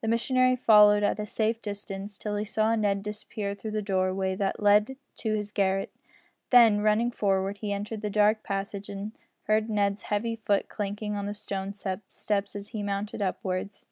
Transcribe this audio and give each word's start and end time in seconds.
The 0.00 0.06
missionary 0.06 0.54
followed 0.54 1.02
at 1.02 1.18
a 1.18 1.26
safe 1.26 1.60
distance 1.60 2.16
till 2.16 2.36
he 2.36 2.44
saw 2.44 2.76
Ned 2.76 3.02
disappear 3.02 3.52
through 3.52 3.72
the 3.72 3.82
doorway 3.82 4.36
that 4.36 4.62
led 4.62 4.96
to 5.16 5.34
his 5.34 5.50
garret. 5.50 5.90
Then, 6.50 6.82
running 6.82 7.10
forward, 7.10 7.58
he 7.58 7.72
entered 7.72 8.00
the 8.00 8.08
dark 8.08 8.44
passage 8.44 8.88
and 8.88 9.10
heard 9.48 9.68
Ned's 9.68 10.02
heavy 10.02 10.36
foot 10.36 10.68
clanking 10.68 11.16
on 11.16 11.26
the 11.26 11.34
stone 11.34 11.74
steps 11.74 12.54
as 12.54 12.68
he 12.68 12.84
mounted 12.84 13.20
upwards. 13.20 13.86